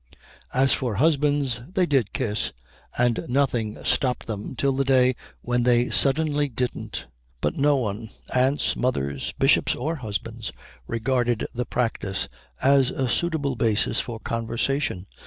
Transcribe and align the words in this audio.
As 0.51 0.73
for 0.73 0.95
husbands, 0.95 1.61
they 1.75 1.85
did 1.85 2.11
kiss, 2.11 2.53
and 2.97 3.23
nothing 3.27 3.77
stopped 3.83 4.25
them 4.25 4.55
till 4.55 4.71
the 4.71 4.83
day 4.83 5.15
when 5.41 5.61
they 5.61 5.91
suddenly 5.91 6.49
didn't. 6.49 7.05
But 7.39 7.55
no 7.55 7.75
one, 7.75 8.09
aunts, 8.33 8.75
mothers, 8.75 9.31
bishops, 9.37 9.75
or 9.75 9.97
husbands, 9.97 10.51
regarded 10.87 11.45
the 11.53 11.65
practice 11.67 12.27
as 12.63 12.89
a 12.89 13.07
suitable 13.07 13.55
basis 13.55 13.99
for 13.99 14.19
conversation. 14.19 15.05